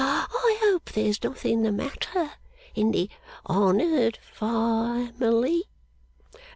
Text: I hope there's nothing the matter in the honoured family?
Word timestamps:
I 0.03 0.57
hope 0.63 0.93
there's 0.93 1.21
nothing 1.23 1.61
the 1.61 1.71
matter 1.71 2.31
in 2.73 2.89
the 2.89 3.07
honoured 3.47 4.17
family? 4.33 5.65